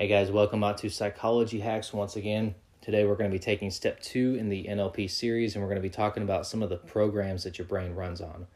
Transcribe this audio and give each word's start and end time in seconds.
Hey 0.00 0.06
guys, 0.06 0.30
welcome 0.30 0.62
out 0.62 0.78
to 0.78 0.90
Psychology 0.90 1.58
Hacks 1.58 1.92
once 1.92 2.14
again. 2.14 2.54
Today 2.80 3.04
we're 3.04 3.16
going 3.16 3.28
to 3.28 3.34
be 3.34 3.40
taking 3.40 3.68
step 3.68 4.00
two 4.00 4.36
in 4.38 4.48
the 4.48 4.62
NLP 4.62 5.10
series 5.10 5.56
and 5.56 5.60
we're 5.60 5.68
going 5.68 5.82
to 5.82 5.88
be 5.88 5.90
talking 5.90 6.22
about 6.22 6.46
some 6.46 6.62
of 6.62 6.68
the 6.68 6.76
programs 6.76 7.42
that 7.42 7.58
your 7.58 7.66
brain 7.66 7.96
runs 7.96 8.20
on. 8.20 8.46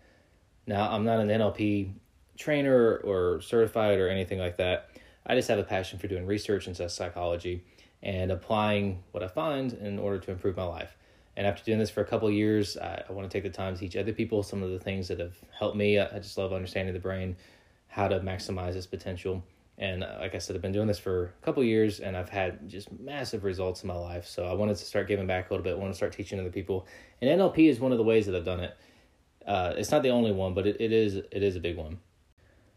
Now, 0.68 0.88
I'm 0.88 1.04
not 1.04 1.18
an 1.18 1.26
NLP 1.26 1.94
trainer 2.38 2.98
or 2.98 3.40
certified 3.40 3.98
or 3.98 4.08
anything 4.08 4.38
like 4.38 4.56
that. 4.58 4.90
I 5.26 5.34
just 5.34 5.48
have 5.48 5.58
a 5.58 5.64
passion 5.64 5.98
for 5.98 6.06
doing 6.06 6.26
research 6.26 6.68
into 6.68 6.88
psychology 6.88 7.64
and 8.04 8.30
applying 8.30 9.02
what 9.10 9.24
I 9.24 9.26
find 9.26 9.72
in 9.72 9.98
order 9.98 10.20
to 10.20 10.30
improve 10.30 10.56
my 10.56 10.62
life. 10.62 10.96
And 11.36 11.44
after 11.44 11.64
doing 11.64 11.80
this 11.80 11.90
for 11.90 12.02
a 12.02 12.06
couple 12.06 12.30
years, 12.30 12.76
I, 12.76 13.02
want 13.08 13.28
to 13.28 13.36
take 13.36 13.42
the 13.42 13.50
time 13.50 13.74
to 13.74 13.80
teach 13.80 13.96
other 13.96 14.12
people 14.12 14.44
some 14.44 14.62
of 14.62 14.70
the 14.70 14.78
things 14.78 15.08
that 15.08 15.18
have 15.18 15.34
helped 15.58 15.76
me. 15.76 15.98
I 15.98 16.20
just 16.20 16.38
love 16.38 16.52
understanding 16.52 16.94
the 16.94 17.00
brain, 17.00 17.34
how 17.88 18.06
to 18.06 18.20
maximize 18.20 18.76
its 18.76 18.86
potential 18.86 19.42
and 19.78 20.04
uh, 20.04 20.18
like 20.20 20.34
I 20.34 20.38
said, 20.38 20.54
I've 20.54 20.62
been 20.62 20.72
doing 20.72 20.86
this 20.86 20.98
for 20.98 21.34
a 21.40 21.44
couple 21.44 21.64
years 21.64 22.00
and 22.00 22.16
I've 22.16 22.28
had 22.28 22.68
just 22.68 22.92
massive 23.00 23.44
results 23.44 23.82
in 23.82 23.88
my 23.88 23.94
life. 23.94 24.26
So 24.26 24.44
I 24.44 24.52
wanted 24.52 24.76
to 24.76 24.84
start 24.84 25.08
giving 25.08 25.26
back 25.26 25.48
a 25.48 25.52
little 25.52 25.64
bit. 25.64 25.74
I 25.74 25.78
want 25.78 25.92
to 25.92 25.96
start 25.96 26.12
teaching 26.12 26.38
other 26.38 26.50
people. 26.50 26.86
And 27.20 27.40
NLP 27.40 27.68
is 27.68 27.80
one 27.80 27.92
of 27.92 27.98
the 27.98 28.04
ways 28.04 28.26
that 28.26 28.36
I've 28.36 28.44
done 28.44 28.60
it. 28.60 28.76
Uh, 29.46 29.74
it's 29.76 29.90
not 29.90 30.02
the 30.02 30.10
only 30.10 30.30
one, 30.30 30.54
but 30.54 30.66
it, 30.66 30.80
it 30.80 30.92
is 30.92 31.16
it 31.16 31.42
is 31.42 31.56
a 31.56 31.60
big 31.60 31.76
one. 31.76 31.98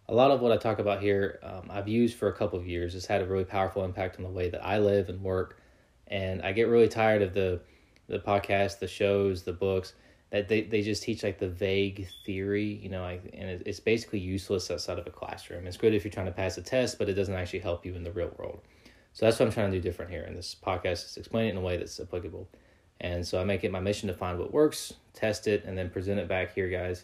A 0.08 0.14
lot 0.14 0.32
of 0.32 0.42
what 0.42 0.52
I 0.52 0.58
talk 0.58 0.80
about 0.80 1.02
here, 1.02 1.40
um, 1.44 1.70
I've 1.70 1.88
used 1.88 2.18
for 2.18 2.28
a 2.28 2.34
couple 2.34 2.60
of 2.60 2.68
years. 2.68 2.96
It's 2.96 3.06
had 3.06 3.22
a 3.22 3.26
really 3.26 3.44
powerful 3.44 3.84
impact 3.84 4.18
on 4.18 4.24
the 4.24 4.30
way 4.30 4.50
that 4.50 4.66
I 4.66 4.80
live 4.80 5.10
and 5.10 5.22
work. 5.22 5.62
And 6.08 6.42
I 6.44 6.54
get 6.54 6.68
really 6.68 6.88
tired 6.88 7.22
of 7.22 7.34
the 7.34 7.62
the 8.08 8.20
podcast, 8.20 8.80
the 8.80 8.88
shows, 8.88 9.44
the 9.44 9.54
books 9.54 9.94
that 10.32 10.48
they, 10.48 10.62
they 10.62 10.82
just 10.82 11.04
teach 11.04 11.24
like 11.24 11.40
the 11.40 11.48
vague 11.48 12.08
theory, 12.26 12.80
you 12.82 12.90
know, 12.90 13.02
like, 13.04 13.24
and 13.34 13.62
it's 13.66 13.80
basically 13.80 14.20
useless 14.20 14.72
outside 14.72 15.00
of 15.00 15.08
a 15.08 15.12
classroom. 15.12 15.68
It's 15.68 15.78
good 15.78 15.94
if 15.94 16.04
you're 16.04 16.12
trying 16.12 16.26
to 16.26 16.32
pass 16.32 16.58
a 16.58 16.62
test, 16.62 16.98
but 16.98 17.08
it 17.10 17.14
doesn't 17.14 17.34
actually 17.34 17.60
help 17.60 17.86
you 17.86 17.96
in 17.96 18.04
the 18.04 18.12
real 18.12 18.34
world. 18.38 18.62
So 19.14 19.26
that's 19.26 19.40
what 19.40 19.46
I'm 19.46 19.54
trying 19.54 19.72
to 19.72 19.78
do 19.78 19.82
different 19.82 20.12
here. 20.12 20.24
And 20.24 20.36
this 20.36 20.56
podcast 20.56 21.06
is 21.06 21.18
explain 21.18 21.48
it 21.48 21.52
in 21.52 21.58
a 21.58 21.62
way 21.62 21.78
that's 21.78 22.00
applicable. 22.00 22.50
And 23.00 23.26
so 23.26 23.40
I 23.40 23.44
make 23.44 23.64
it 23.64 23.72
my 23.72 23.80
mission 23.80 24.08
to 24.08 24.14
find 24.14 24.40
what 24.40 24.52
works, 24.52 24.94
test 25.14 25.48
it, 25.48 25.64
and 25.66 25.78
then 25.78 25.90
present 25.90 26.20
it 26.20 26.28
back 26.28 26.54
here, 26.54 26.70
guys. 26.70 27.04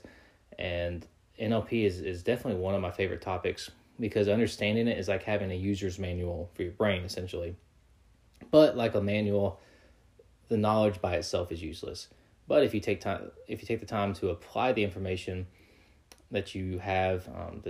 And 0.57 1.05
NLP 1.39 1.85
is, 1.85 2.01
is 2.01 2.23
definitely 2.23 2.61
one 2.61 2.75
of 2.75 2.81
my 2.81 2.91
favorite 2.91 3.21
topics 3.21 3.71
because 3.99 4.27
understanding 4.27 4.87
it 4.87 4.97
is 4.97 5.07
like 5.07 5.23
having 5.23 5.51
a 5.51 5.55
user's 5.55 5.99
manual 5.99 6.49
for 6.53 6.63
your 6.63 6.71
brain, 6.71 7.03
essentially. 7.03 7.55
But 8.49 8.75
like 8.75 8.95
a 8.95 9.01
manual, 9.01 9.59
the 10.47 10.57
knowledge 10.57 10.99
by 11.01 11.15
itself 11.15 11.51
is 11.51 11.61
useless. 11.61 12.07
But 12.51 12.65
if 12.65 12.73
you 12.73 12.81
take 12.81 12.99
time, 12.99 13.31
if 13.47 13.61
you 13.61 13.65
take 13.65 13.79
the 13.79 13.85
time 13.85 14.13
to 14.15 14.27
apply 14.27 14.73
the 14.73 14.83
information 14.83 15.47
that 16.31 16.53
you 16.53 16.79
have, 16.79 17.25
um, 17.29 17.63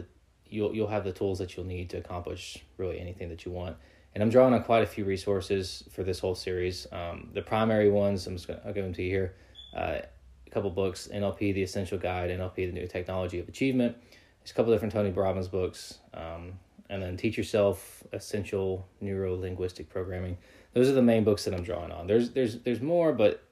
you'll 0.49 0.73
you'll 0.73 0.87
have 0.87 1.03
the 1.03 1.11
tools 1.11 1.37
that 1.37 1.55
you'll 1.55 1.67
need 1.67 1.91
to 1.91 1.97
accomplish 1.97 2.57
really 2.77 2.99
anything 2.99 3.29
that 3.29 3.45
you 3.45 3.51
want. 3.51 3.77
And 4.15 4.23
I'm 4.23 4.31
drawing 4.31 4.55
on 4.55 4.63
quite 4.63 4.81
a 4.81 4.87
few 4.87 5.05
resources 5.05 5.83
for 5.91 6.01
this 6.01 6.17
whole 6.17 6.33
series. 6.33 6.87
Um, 6.91 7.29
the 7.31 7.43
primary 7.43 7.91
ones 7.91 8.25
I'm 8.25 8.33
just 8.33 8.47
gonna 8.47 8.59
I'll 8.65 8.73
give 8.73 8.83
them 8.83 8.95
to 8.95 9.03
you 9.03 9.09
here. 9.11 9.35
Uh, 9.77 9.99
a 10.47 10.49
couple 10.49 10.71
books: 10.71 11.07
NLP: 11.13 11.53
The 11.53 11.61
Essential 11.61 11.99
Guide, 11.99 12.31
NLP: 12.31 12.55
The 12.55 12.71
New 12.71 12.87
Technology 12.87 13.37
of 13.37 13.47
Achievement. 13.47 13.95
There's 14.39 14.49
a 14.49 14.55
couple 14.55 14.73
different 14.73 14.93
Tony 14.93 15.11
Robbins 15.11 15.47
books, 15.47 15.99
um, 16.15 16.53
and 16.89 17.03
then 17.03 17.17
Teach 17.17 17.37
Yourself: 17.37 18.01
Essential 18.13 18.87
Neuro 18.99 19.35
Linguistic 19.35 19.89
Programming. 19.89 20.39
Those 20.73 20.89
are 20.89 20.93
the 20.93 21.03
main 21.03 21.23
books 21.23 21.45
that 21.45 21.53
I'm 21.53 21.61
drawing 21.61 21.91
on. 21.91 22.07
There's 22.07 22.31
there's 22.31 22.57
there's 22.61 22.81
more, 22.81 23.13
but 23.13 23.43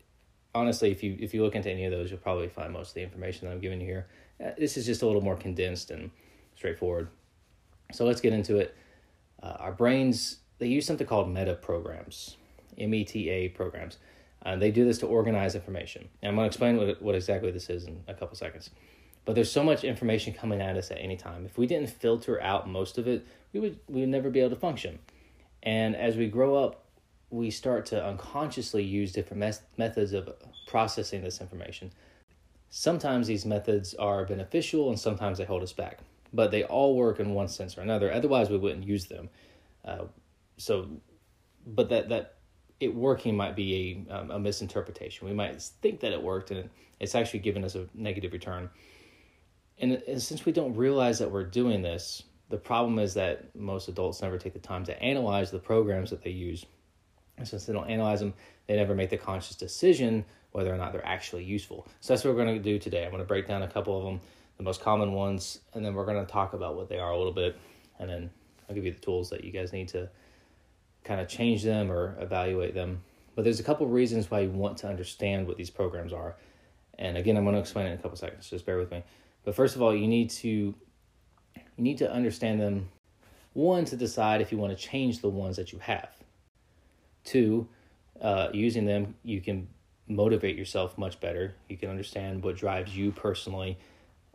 honestly, 0.54 0.92
if 0.92 1.04
you 1.04 1.18
if 1.20 1.34
you 1.34 1.44
look 1.44 1.56
into 1.56 1.70
any 1.70 1.86
of 1.86 1.92
those, 1.92 2.10
you'll 2.10 2.20
probably 2.20 2.50
find 2.50 2.74
most 2.74 2.90
of 2.90 2.94
the 2.96 3.04
information 3.04 3.48
that 3.48 3.54
I'm 3.54 3.60
giving 3.60 3.82
you 3.82 3.88
here. 3.88 4.08
Uh, 4.44 4.52
this 4.58 4.78
is 4.78 4.86
just 4.86 5.02
a 5.02 5.06
little 5.06 5.22
more 5.22 5.36
condensed 5.36 5.92
and 5.92 6.12
straightforward. 6.56 7.10
So 7.92 8.06
let's 8.06 8.22
get 8.22 8.34
into 8.34 8.58
it. 8.58 8.76
Uh, 9.42 9.56
our 9.60 9.72
brains 9.72 10.38
they 10.60 10.68
use 10.68 10.86
something 10.86 11.08
called 11.08 11.34
meta 11.34 11.56
programs, 11.56 12.38
M 12.78 12.94
E 12.94 13.04
T 13.04 13.30
A 13.30 13.50
programs. 13.50 13.98
Uh, 14.46 14.56
they 14.56 14.72
do 14.72 14.86
this 14.86 15.00
to 15.00 15.06
organize 15.06 15.56
information. 15.56 16.08
And 16.22 16.30
I'm 16.30 16.36
going 16.36 16.46
to 16.46 16.48
explain 16.48 16.78
what, 16.78 17.02
what 17.02 17.16
exactly 17.16 17.52
this 17.52 17.70
is 17.70 17.86
in 17.86 18.04
a 18.08 18.14
couple 18.14 18.38
seconds. 18.38 18.70
But 19.26 19.36
there's 19.36 19.52
so 19.52 19.64
much 19.64 19.84
information 19.84 20.34
coming 20.34 20.62
at 20.62 20.78
us 20.78 20.92
at 20.92 20.98
any 20.98 21.18
time. 21.18 21.46
If 21.46 21.58
we 21.58 21.68
didn't 21.68 21.90
filter 21.90 22.42
out 22.42 22.68
most 22.68 22.98
of 22.98 23.08
it, 23.08 23.28
we 23.54 23.60
would 23.60 23.80
we 23.88 24.02
would 24.02 24.10
never 24.10 24.30
be 24.30 24.40
able 24.40 24.52
to 24.52 24.56
function. 24.56 25.00
And 25.64 25.96
as 25.96 26.16
we 26.16 26.28
grow 26.28 26.56
up, 26.56 26.86
we 27.30 27.52
start 27.52 27.86
to 27.88 28.04
unconsciously 28.04 28.84
use 28.84 29.12
different 29.12 29.40
mes- 29.40 29.62
methods 29.78 30.14
of 30.14 30.30
processing 30.68 31.24
this 31.24 31.42
information. 31.42 31.92
Sometimes 32.70 33.28
these 33.28 33.46
methods 33.46 33.94
are 33.96 34.26
beneficial 34.26 34.90
and 34.90 35.00
sometimes 35.00 35.38
they 35.38 35.46
hold 35.46 35.64
us 35.64 35.74
back, 35.74 36.00
but 36.34 36.52
they 36.52 36.64
all 36.64 36.96
work 36.96 37.20
in 37.20 37.34
one 37.34 37.48
sense 37.48 37.78
or 37.78 37.82
another. 37.82 38.12
Otherwise, 38.12 38.50
we 38.50 38.58
wouldn't 38.58 38.86
use 38.86 39.06
them. 39.06 39.30
Uh, 39.86 40.06
so, 40.58 40.88
but 41.66 41.90
that 41.90 42.10
that 42.10 42.36
it 42.80 42.94
working 42.94 43.36
might 43.36 43.56
be 43.56 44.06
a 44.10 44.16
um, 44.16 44.32
a 44.32 44.40
misinterpretation. 44.40 45.28
We 45.28 45.34
might 45.34 45.62
think 45.62 46.00
that 46.02 46.12
it 46.12 46.22
worked 46.22 46.52
and 46.52 46.70
it's 47.00 47.16
actually 47.16 47.40
giving 47.40 47.64
us 47.64 47.76
a 47.76 47.88
negative 47.94 48.34
return. 48.34 48.70
And, 49.80 49.94
and 50.08 50.22
since 50.22 50.46
we 50.46 50.52
don't 50.52 50.76
realize 50.76 51.20
that 51.20 51.32
we're 51.32 51.46
doing 51.46 51.82
this, 51.82 52.24
the 52.50 52.58
problem 52.58 53.00
is 53.00 53.14
that 53.14 53.56
most 53.56 53.88
adults 53.88 54.22
never 54.22 54.38
take 54.38 54.54
the 54.54 54.60
time 54.60 54.84
to 54.86 55.02
analyze 55.02 55.52
the 55.52 55.60
programs 55.60 56.10
that 56.10 56.22
they 56.22 56.32
use 56.32 56.66
and 57.40 57.48
since 57.48 57.66
they 57.66 57.74
don't 57.74 57.90
analyze 57.90 58.20
them, 58.20 58.34
they 58.68 58.76
never 58.76 58.94
make 58.94 59.10
the 59.10 59.18
conscious 59.18 59.56
decision 59.56 60.26
whether 60.52 60.74
or 60.74 60.78
not 60.78 60.92
they're 60.92 61.06
actually 61.06 61.44
useful. 61.44 61.88
So 62.02 62.14
that's 62.14 62.24
what 62.24 62.36
we're 62.36 62.44
going 62.44 62.56
to 62.56 62.64
do 62.64 62.78
today. 62.78 63.06
I'm 63.06 63.12
going 63.12 63.24
to 63.24 63.28
break 63.28 63.48
down 63.48 63.64
a 63.64 63.68
couple 63.68 63.98
of 63.98 64.04
them, 64.04 64.20
the 64.58 64.64
most 64.64 64.82
common 64.82 65.14
ones, 65.14 65.60
and 65.74 65.84
then 65.84 65.94
we're 65.94 66.06
going 66.06 66.24
to 66.24 66.32
talk 66.32 66.54
about 66.54 66.76
what 66.76 66.90
they 66.90 67.00
are 67.00 67.12
a 67.12 67.18
little 67.18 67.34
bit. 67.34 67.58
And 68.00 68.10
then 68.10 68.30
I'll 68.68 68.76
give 68.76 68.86
you 68.86 68.92
the 68.92 69.00
tools 69.00 69.30
that 69.30 69.44
you 69.44 69.52
guys 69.52 69.74
need 69.74 69.88
to 69.90 70.10
kind 71.04 71.22
of 71.22 71.28
change 71.28 71.64
them 71.64 71.92
or 71.92 72.18
evaluate 72.20 72.74
them. 72.74 73.02
But 73.36 73.44
there's 73.44 73.60
a 73.60 73.64
couple 73.64 73.86
of 73.86 73.94
reasons 73.94 74.30
why 74.30 74.42
you 74.42 74.50
want 74.50 74.78
to 74.80 74.88
understand 74.88 75.48
what 75.48 75.58
these 75.58 75.70
programs 75.70 76.12
are. 76.12 76.36
And 76.98 77.16
again, 77.16 77.38
I'm 77.38 77.44
going 77.44 77.56
to 77.56 77.62
explain 77.62 77.86
it 77.86 77.92
in 77.92 78.00
a 78.00 78.02
couple 78.02 78.18
seconds. 78.18 78.50
Just 78.50 78.66
bear 78.66 78.78
with 78.78 78.92
me. 78.92 79.04
But 79.46 79.56
first 79.56 79.78
of 79.78 79.82
all, 79.82 79.96
you 79.96 80.08
need 80.08 80.30
to 80.32 80.76
you 81.56 81.84
need 81.84 82.00
to 82.00 82.12
understand 82.12 82.60
them 82.60 82.90
one 83.54 83.86
to 83.86 83.96
decide 83.96 84.42
if 84.42 84.52
you 84.52 84.58
want 84.58 84.78
to 84.78 84.84
change 84.84 85.22
the 85.22 85.30
ones 85.30 85.56
that 85.56 85.72
you 85.72 85.80
have 85.80 86.10
Two, 87.30 87.68
uh, 88.22 88.48
using 88.54 88.86
them, 88.86 89.14
you 89.24 89.40
can 89.40 89.68
motivate 90.08 90.58
yourself 90.58 90.98
much 90.98 91.20
better. 91.20 91.54
You 91.68 91.78
can 91.78 91.92
understand 91.92 92.44
what 92.44 92.58
drives 92.58 92.98
you 92.98 93.12
personally, 93.12 93.78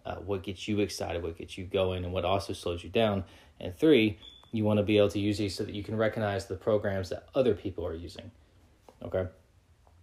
uh, 0.07 0.17
what 0.17 0.45
gets 0.45 0.69
you 0.69 0.79
excited, 0.79 1.21
what 1.21 1.37
gets 1.37 1.59
you 1.59 1.65
going, 1.65 2.05
and 2.05 2.13
what 2.13 2.25
also 2.25 2.53
slows 2.53 2.85
you 2.85 2.91
down. 2.91 3.25
And 3.59 3.77
three, 3.77 4.21
you 4.53 4.63
want 4.63 4.79
to 4.79 4.85
be 4.85 4.97
able 4.97 5.09
to 5.09 5.19
use 5.19 5.39
these 5.39 5.57
so 5.57 5.65
that 5.65 5.75
you 5.75 5.83
can 5.83 5.97
recognize 5.97 6.47
the 6.47 6.55
programs 6.55 7.09
that 7.09 7.27
other 7.35 7.53
people 7.53 7.85
are 7.85 7.97
using. 7.97 8.31
Okay? 9.03 9.27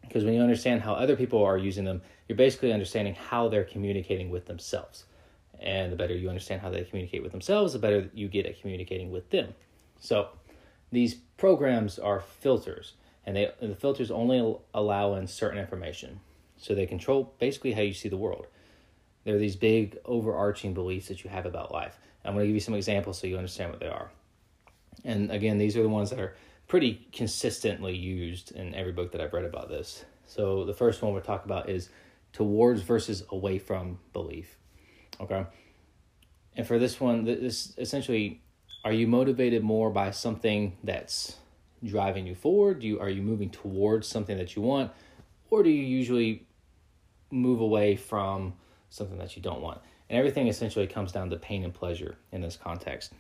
Because 0.02 0.25
when 0.25 0.34
you 0.34 0.41
understand 0.41 0.81
how 0.81 0.94
other 0.94 1.16
people 1.16 1.41
are 1.41 1.58
using 1.58 1.85
them, 1.85 2.02
you're 2.28 2.35
basically 2.35 2.73
understanding 2.73 3.16
how 3.16 3.47
they're 3.47 3.63
communicating 3.63 4.29
with 4.29 4.47
themselves. 4.47 5.06
And 5.62 5.94
the 5.94 5.96
better 5.96 6.13
you 6.13 6.28
understand 6.28 6.59
how 6.59 6.69
they 6.69 6.84
communicate 6.84 7.23
with 7.23 7.31
themselves, 7.31 7.72
the 7.72 7.79
better 7.79 8.09
you 8.13 8.28
get 8.28 8.46
at 8.46 8.59
communicating 8.59 9.12
with 9.12 9.29
them. 9.29 9.53
So, 10.02 10.28
these 10.91 11.16
programs 11.38 11.97
are 11.97 12.19
filters, 12.19 12.94
and 13.25 13.35
they 13.35 13.52
and 13.62 13.72
the 13.72 13.75
filters 13.75 14.12
only 14.12 14.56
allow 14.74 15.16
in 15.16 15.28
certain 15.28 15.59
information. 15.59 16.19
So 16.57 16.75
they 16.75 16.85
control 16.85 17.34
basically 17.40 17.74
how 17.74 17.81
you 17.81 17.94
see 17.94 18.09
the 18.09 18.18
world. 18.18 18.47
There 19.24 19.35
are 19.35 19.40
these 19.40 19.56
big 19.56 19.97
overarching 20.06 20.74
beliefs 20.74 21.07
that 21.07 21.24
you 21.24 21.29
have 21.29 21.46
about 21.46 21.72
life. 21.72 21.97
I'm 22.24 22.34
going 22.34 22.44
to 22.44 22.47
give 22.47 22.56
you 22.56 22.62
some 22.62 22.74
examples 22.75 23.19
so 23.19 23.28
you 23.28 23.38
understand 23.38 23.72
what 23.72 23.79
they 23.79 23.88
are. 23.88 24.12
And 25.03 25.31
again, 25.31 25.57
these 25.57 25.75
are 25.75 25.81
the 25.81 25.90
ones 25.90 26.09
that 26.12 26.19
are 26.19 26.35
pretty 26.68 27.08
consistently 27.12 27.96
used 27.96 28.52
in 28.52 28.75
every 28.75 28.91
book 28.91 29.12
that 29.12 29.22
I've 29.22 29.34
read 29.34 29.46
about 29.46 29.69
this. 29.69 30.06
So 30.25 30.63
the 30.66 30.73
first 30.73 31.02
one 31.02 31.13
we'll 31.13 31.22
talk 31.22 31.46
about 31.46 31.69
is 31.69 31.90
towards 32.31 32.81
versus 32.81 33.23
away 33.29 33.59
from 33.59 34.00
belief. 34.13 34.58
Okay. 35.19 35.46
And 36.56 36.68
for 36.68 36.79
this 36.79 37.00
one, 37.00 37.25
this 37.25 37.73
essentially 37.78 38.41
are 38.83 38.93
you 38.93 39.07
motivated 39.07 39.63
more 39.63 39.89
by 39.89 40.11
something 40.11 40.77
that's 40.83 41.37
driving 41.83 42.25
you 42.25 42.35
forward? 42.35 42.79
Do 42.79 42.87
you 42.87 42.99
are 42.99 43.09
you 43.09 43.22
moving 43.22 43.49
towards 43.49 44.07
something 44.07 44.37
that 44.37 44.55
you 44.55 44.61
want, 44.61 44.91
or 45.49 45.63
do 45.63 45.69
you 45.69 45.83
usually 45.83 46.45
move 47.29 47.61
away 47.61 47.95
from 47.95 48.53
something 48.89 49.17
that 49.17 49.35
you 49.35 49.41
don't 49.41 49.61
want? 49.61 49.81
And 50.09 50.17
everything 50.17 50.47
essentially 50.47 50.87
comes 50.87 51.11
down 51.11 51.29
to 51.29 51.37
pain 51.37 51.63
and 51.63 51.73
pleasure 51.73 52.17
in 52.31 52.41
this 52.41 52.57
context. 52.57 53.13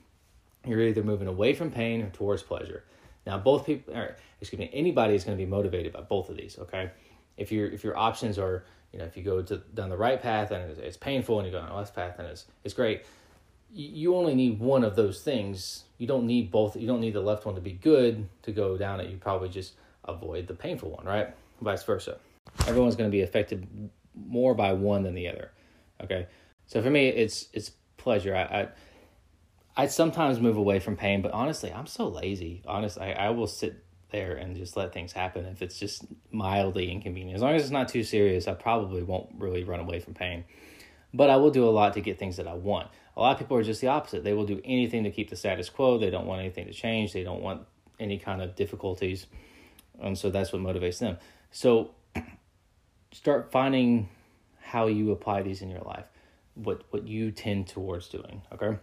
You're 0.65 0.81
either 0.81 1.03
moving 1.03 1.27
away 1.27 1.53
from 1.53 1.71
pain 1.71 2.01
or 2.01 2.09
towards 2.09 2.43
pleasure. 2.43 2.83
Now, 3.25 3.37
both 3.37 3.65
people, 3.65 3.95
or 3.95 4.15
excuse 4.39 4.59
me, 4.59 4.69
anybody 4.73 5.15
is 5.15 5.23
going 5.23 5.37
to 5.37 5.43
be 5.43 5.49
motivated 5.49 5.93
by 5.93 6.01
both 6.01 6.29
of 6.29 6.37
these. 6.37 6.57
Okay, 6.59 6.91
if 7.37 7.51
your 7.51 7.67
if 7.67 7.83
your 7.83 7.97
options 7.97 8.39
are, 8.39 8.65
you 8.91 8.99
know, 8.99 9.05
if 9.05 9.15
you 9.15 9.23
go 9.23 9.41
to 9.43 9.57
down 9.57 9.89
the 9.89 9.97
right 9.97 10.21
path 10.21 10.51
and 10.51 10.69
it's, 10.71 10.79
it's 10.79 10.97
painful, 10.97 11.39
and 11.39 11.45
you 11.45 11.51
go 11.51 11.59
down 11.59 11.69
the 11.69 11.75
left 11.75 11.95
path 11.95 12.15
and 12.17 12.27
it's 12.27 12.45
it's 12.63 12.73
great 12.73 13.03
you 13.73 14.15
only 14.15 14.35
need 14.35 14.59
one 14.59 14.83
of 14.83 14.95
those 14.95 15.21
things. 15.21 15.85
You 15.97 16.07
don't 16.07 16.25
need 16.25 16.51
both. 16.51 16.75
You 16.75 16.87
don't 16.87 17.01
need 17.01 17.13
the 17.13 17.21
left 17.21 17.45
one 17.45 17.55
to 17.55 17.61
be 17.61 17.73
good 17.73 18.27
to 18.43 18.51
go 18.51 18.77
down 18.77 18.99
it. 18.99 19.09
You 19.09 19.17
probably 19.17 19.49
just 19.49 19.73
avoid 20.05 20.47
the 20.47 20.53
painful 20.53 20.91
one, 20.91 21.05
right? 21.05 21.29
Vice 21.61 21.83
versa. 21.83 22.17
Everyone's 22.67 22.95
going 22.95 23.09
to 23.09 23.15
be 23.15 23.21
affected 23.21 23.67
more 24.15 24.53
by 24.53 24.73
one 24.73 25.03
than 25.03 25.15
the 25.15 25.27
other. 25.27 25.51
Okay, 26.03 26.27
so 26.65 26.81
for 26.81 26.89
me, 26.89 27.07
it's 27.07 27.47
it's 27.53 27.71
pleasure. 27.97 28.35
I, 28.35 28.41
I 28.41 28.67
I 29.83 29.87
sometimes 29.87 30.39
move 30.39 30.57
away 30.57 30.79
from 30.79 30.97
pain, 30.97 31.21
but 31.21 31.31
honestly, 31.31 31.71
I'm 31.71 31.87
so 31.87 32.07
lazy. 32.07 32.61
Honestly, 32.65 33.03
I, 33.03 33.27
I 33.27 33.29
will 33.29 33.47
sit 33.47 33.83
there 34.09 34.35
and 34.35 34.57
just 34.57 34.75
let 34.75 34.91
things 34.93 35.13
happen 35.13 35.45
if 35.45 35.61
it's 35.61 35.79
just 35.79 36.05
mildly 36.31 36.91
inconvenient. 36.91 37.35
As 37.35 37.41
long 37.41 37.55
as 37.55 37.61
it's 37.61 37.71
not 37.71 37.87
too 37.87 38.03
serious, 38.03 38.47
I 38.47 38.53
probably 38.53 39.03
won't 39.03 39.29
really 39.37 39.63
run 39.63 39.79
away 39.79 39.99
from 39.99 40.13
pain. 40.13 40.43
But 41.13 41.29
I 41.29 41.37
will 41.37 41.51
do 41.51 41.67
a 41.67 41.71
lot 41.71 41.93
to 41.93 42.01
get 42.01 42.19
things 42.19 42.37
that 42.37 42.47
I 42.47 42.53
want. 42.53 42.89
A 43.15 43.19
lot 43.19 43.33
of 43.33 43.39
people 43.39 43.57
are 43.57 43.63
just 43.63 43.81
the 43.81 43.87
opposite. 43.87 44.23
They 44.23 44.33
will 44.33 44.45
do 44.45 44.61
anything 44.63 45.03
to 45.03 45.11
keep 45.11 45.29
the 45.29 45.35
status 45.35 45.69
quo. 45.69 45.97
They 45.97 46.09
don't 46.09 46.25
want 46.25 46.41
anything 46.41 46.65
to 46.67 46.73
change. 46.73 47.13
They 47.13 47.23
don't 47.23 47.41
want 47.41 47.63
any 47.99 48.17
kind 48.17 48.41
of 48.41 48.55
difficulties. 48.55 49.27
And 50.01 50.17
so 50.17 50.29
that's 50.29 50.53
what 50.53 50.61
motivates 50.61 50.99
them. 50.99 51.17
So 51.51 51.91
start 53.11 53.51
finding 53.51 54.09
how 54.59 54.87
you 54.87 55.11
apply 55.11 55.41
these 55.41 55.61
in 55.61 55.69
your 55.69 55.81
life, 55.81 56.05
what 56.55 56.83
what 56.91 57.05
you 57.07 57.31
tend 57.31 57.67
towards 57.67 58.07
doing, 58.07 58.41
okay? 58.53 58.77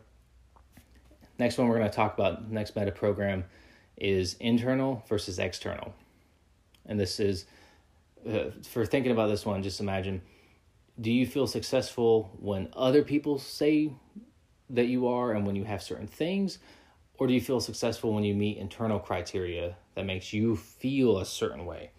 Next 1.39 1.57
one 1.57 1.69
we're 1.69 1.79
going 1.79 1.91
to 1.91 1.97
talk 1.97 2.15
about 2.15 2.51
next 2.51 2.77
meta 2.77 2.93
program 2.93 3.45
is 3.97 4.35
internal 4.35 5.05
versus 5.09 5.39
external. 5.39 5.95
And 6.87 6.99
this 6.99 7.21
is 7.21 7.47
uh, 8.29 8.51
for 8.69 8.85
thinking 8.85 9.13
about 9.13 9.29
this 9.29 9.47
one 9.47 9.63
just 9.63 9.81
imagine 9.81 10.21
do 11.01 11.13
you 11.13 11.27
feel 11.27 11.47
successful 11.47 12.31
when 12.41 12.69
other 12.73 13.03
people 13.03 13.39
say 13.39 13.93
that 14.71 14.87
you 14.87 15.07
are 15.07 15.33
and 15.33 15.47
when 15.47 15.57
you 15.57 15.65
have 15.65 15.83
certain 15.83 16.07
things? 16.07 16.59
Or 17.19 17.27
do 17.27 17.33
you 17.33 17.41
feel 17.41 17.61
successful 17.61 18.13
when 18.13 18.25
you 18.25 18.35
meet 18.35 18.59
internal 18.59 18.99
criteria 18.99 19.77
that 19.95 20.07
makes 20.07 20.33
you 20.33 20.57
feel 20.57 21.19
a 21.19 21.25
certain 21.27 21.67
way? 21.67 21.91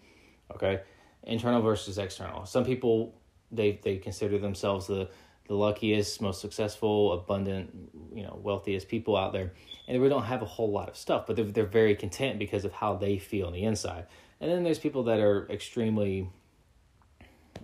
Okay? 0.54 0.80
Internal 1.24 1.62
versus 1.62 1.98
external. 1.98 2.46
Some 2.46 2.64
people 2.64 3.14
they 3.52 3.80
they 3.82 3.96
consider 3.96 4.38
themselves 4.38 4.86
the 4.86 5.10
the 5.48 5.54
luckiest 5.54 6.22
most 6.22 6.40
successful 6.40 7.12
abundant 7.12 7.74
you 8.14 8.22
know 8.22 8.38
wealthiest 8.42 8.88
people 8.88 9.16
out 9.16 9.32
there. 9.32 9.52
And 9.88 10.02
they 10.02 10.08
don't 10.08 10.22
have 10.22 10.42
a 10.42 10.46
whole 10.46 10.70
lot 10.70 10.88
of 10.88 10.96
stuff 10.96 11.26
but 11.26 11.36
they're, 11.36 11.44
they're 11.44 11.66
very 11.66 11.94
content 11.96 12.38
because 12.38 12.64
of 12.64 12.72
how 12.72 12.96
they 12.96 13.18
feel 13.18 13.46
on 13.46 13.52
the 13.52 13.64
inside. 13.64 14.06
And 14.40 14.50
then 14.50 14.62
there's 14.62 14.78
people 14.78 15.02
that 15.04 15.20
are 15.20 15.46
extremely 15.50 16.30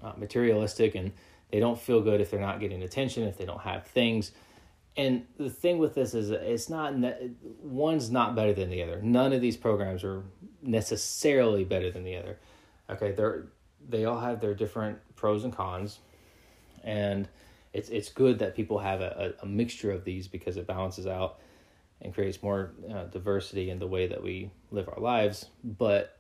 uh, 0.02 0.12
materialistic 0.16 0.94
and 0.94 1.12
they 1.50 1.60
don't 1.60 1.78
feel 1.78 2.00
good 2.00 2.20
if 2.20 2.30
they're 2.30 2.40
not 2.40 2.60
getting 2.60 2.82
attention 2.82 3.24
if 3.24 3.38
they 3.38 3.46
don't 3.46 3.60
have 3.60 3.86
things. 3.86 4.32
And 4.96 5.26
the 5.36 5.50
thing 5.50 5.78
with 5.78 5.94
this 5.94 6.14
is 6.14 6.30
it's 6.30 6.68
not 6.68 6.96
ne- 6.96 7.30
one's 7.62 8.10
not 8.10 8.34
better 8.34 8.52
than 8.52 8.70
the 8.70 8.82
other. 8.82 9.00
None 9.02 9.32
of 9.32 9.40
these 9.40 9.56
programs 9.56 10.02
are 10.04 10.24
necessarily 10.62 11.64
better 11.64 11.90
than 11.90 12.04
the 12.04 12.16
other. 12.16 12.38
Okay 12.90 13.12
they're 13.12 13.46
they 13.88 14.04
all 14.04 14.20
have 14.20 14.40
their 14.40 14.54
different 14.54 14.98
pros 15.14 15.44
and 15.44 15.54
cons 15.54 16.00
and 16.82 17.28
it's 17.72 17.90
it's 17.90 18.08
good 18.08 18.38
that 18.38 18.56
people 18.56 18.78
have 18.78 19.02
a, 19.02 19.34
a, 19.42 19.46
mixture 19.46 19.92
of 19.92 20.04
these 20.04 20.28
because 20.28 20.56
it 20.56 20.66
balances 20.66 21.06
out 21.06 21.40
and 22.00 22.14
creates 22.14 22.42
more 22.42 22.72
uh, 22.90 23.04
diversity 23.04 23.68
in 23.70 23.78
the 23.78 23.86
way 23.86 24.06
that 24.06 24.22
we 24.22 24.50
live 24.70 24.88
our 24.88 25.00
lives. 25.00 25.46
But 25.62 26.15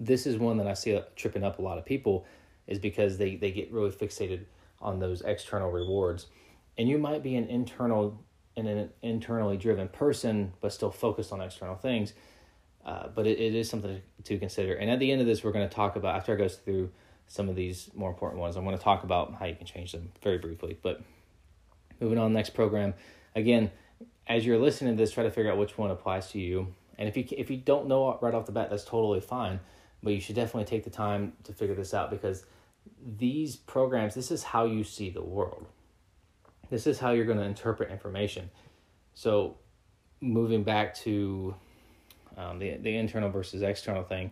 this 0.00 0.26
is 0.26 0.38
one 0.38 0.56
that 0.56 0.66
i 0.66 0.74
see 0.74 0.98
tripping 1.14 1.44
up 1.44 1.58
a 1.58 1.62
lot 1.62 1.78
of 1.78 1.84
people 1.84 2.26
is 2.70 2.78
because 2.78 3.18
they, 3.18 3.36
they 3.36 3.50
get 3.50 3.70
really 3.70 3.90
fixated 3.90 4.44
on 4.80 4.98
those 4.98 5.20
external 5.22 5.70
rewards. 5.70 6.26
And 6.78 6.88
you 6.88 6.96
might 6.96 7.22
be 7.22 7.36
an 7.36 7.46
internal 7.48 8.18
and 8.56 8.66
an 8.66 8.90
internally 9.02 9.56
driven 9.56 9.88
person 9.88 10.52
but 10.60 10.72
still 10.72 10.90
focused 10.90 11.32
on 11.32 11.40
external 11.40 11.76
things. 11.76 12.14
Uh, 12.84 13.08
but 13.14 13.26
it, 13.26 13.38
it 13.38 13.54
is 13.54 13.68
something 13.68 14.00
to 14.24 14.38
consider. 14.38 14.74
And 14.74 14.90
at 14.90 14.98
the 14.98 15.12
end 15.12 15.20
of 15.20 15.26
this 15.26 15.44
we're 15.44 15.52
going 15.52 15.68
to 15.68 15.74
talk 15.74 15.96
about 15.96 16.16
after 16.16 16.32
i 16.32 16.36
go 16.36 16.48
through 16.48 16.90
some 17.26 17.48
of 17.48 17.54
these 17.54 17.90
more 17.94 18.10
important 18.10 18.40
ones 18.40 18.56
i'm 18.56 18.64
going 18.64 18.76
to 18.76 18.82
talk 18.82 19.04
about 19.04 19.34
how 19.34 19.46
you 19.46 19.54
can 19.54 19.66
change 19.66 19.92
them 19.92 20.10
very 20.22 20.38
briefly. 20.38 20.78
But 20.80 21.02
moving 22.00 22.18
on 22.18 22.32
next 22.32 22.50
program. 22.50 22.94
Again 23.34 23.70
as 24.26 24.46
you're 24.46 24.58
listening 24.58 24.96
to 24.96 25.02
this 25.02 25.12
try 25.12 25.24
to 25.24 25.30
figure 25.30 25.50
out 25.50 25.58
which 25.58 25.76
one 25.76 25.90
applies 25.90 26.30
to 26.30 26.38
you. 26.38 26.68
And 26.96 27.08
if 27.08 27.16
you 27.16 27.24
if 27.36 27.50
you 27.50 27.56
don't 27.56 27.88
know 27.88 28.18
right 28.22 28.34
off 28.34 28.46
the 28.46 28.52
bat 28.52 28.70
that's 28.70 28.84
totally 28.84 29.20
fine 29.20 29.60
but 30.02 30.12
you 30.12 30.20
should 30.20 30.36
definitely 30.36 30.64
take 30.64 30.84
the 30.84 30.90
time 30.90 31.32
to 31.44 31.52
figure 31.52 31.74
this 31.74 31.94
out 31.94 32.10
because 32.10 32.44
these 33.18 33.56
programs 33.56 34.14
this 34.14 34.30
is 34.30 34.42
how 34.42 34.64
you 34.64 34.84
see 34.84 35.10
the 35.10 35.22
world 35.22 35.66
this 36.70 36.86
is 36.86 37.00
how 37.00 37.10
you're 37.10 37.24
going 37.24 37.38
to 37.38 37.44
interpret 37.44 37.90
information. 37.90 38.48
So, 39.14 39.56
moving 40.20 40.62
back 40.62 40.94
to 40.94 41.54
um, 42.36 42.58
the 42.58 42.76
the 42.76 42.96
internal 42.96 43.28
versus 43.28 43.62
external 43.62 44.04
thing, 44.04 44.30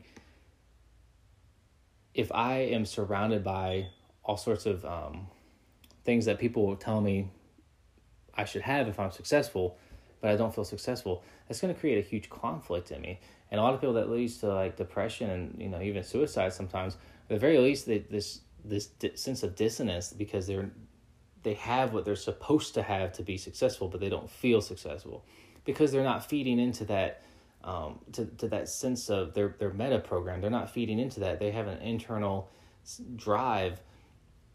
if 2.15 2.33
I 2.33 2.59
am 2.59 2.87
surrounded 2.87 3.45
by 3.45 3.89
all 4.25 4.37
sorts 4.37 4.67
of 4.67 4.85
um, 4.85 5.27
things 6.05 6.25
that 6.27 6.39
people 6.39 6.67
will 6.67 6.77
tell 6.77 7.01
me 7.01 7.31
I 8.35 8.45
should 8.45 8.63
have 8.63 8.87
if 8.87 9.01
I'm 9.01 9.11
successful, 9.11 9.79
but 10.21 10.31
I 10.31 10.37
don't 10.37 10.55
feel 10.55 10.65
successful, 10.65 11.23
that's 11.47 11.61
going 11.61 11.75
to 11.75 11.79
create 11.79 12.05
a 12.05 12.09
huge 12.09 12.29
conflict 12.29 12.91
in 12.91 13.01
me. 13.01 13.21
And 13.51 13.61
a 13.61 13.63
lot 13.63 13.75
of 13.75 13.81
people 13.81 13.95
that 13.95 14.11
leads 14.11 14.39
to 14.39 14.49
like 14.49 14.77
depression 14.77 15.31
and 15.31 15.61
you 15.61 15.69
know 15.69 15.81
even 15.81 16.03
suicide 16.03 16.53
sometimes. 16.53 16.95
At 16.95 17.29
the 17.29 17.39
very 17.39 17.59
least, 17.59 17.87
they, 17.87 17.99
this 17.99 18.41
this 18.65 18.87
di- 18.87 19.17
sense 19.17 19.43
of 19.43 19.55
dissonance 19.55 20.13
because 20.13 20.47
they're 20.47 20.71
they 21.43 21.55
have 21.55 21.95
what 21.95 22.05
they're 22.05 22.17
supposed 22.17 22.75
to 22.75 22.83
have 22.83 23.13
to 23.13 23.23
be 23.23 23.37
successful, 23.37 23.89
but 23.89 24.01
they 24.01 24.09
don't 24.09 24.29
feel 24.29 24.61
successful 24.61 25.25
because 25.65 25.93
they're 25.93 26.05
not 26.05 26.29
feeding 26.29 26.59
into 26.59 26.85
that 26.87 27.23
um, 27.65 27.99
to, 28.13 28.25
to 28.25 28.49
that 28.49 28.69
sense 28.69 29.11
of 29.11 29.35
their, 29.35 29.55
their 29.59 29.73
meta 29.73 29.99
program. 29.99 30.41
They're 30.41 30.51
not 30.51 30.71
feeding 30.71 30.99
into 30.99 31.21
that. 31.21 31.39
They 31.39 31.51
have 31.51 31.67
an 31.67 31.79
internal 31.83 32.51
drive. 33.17 33.81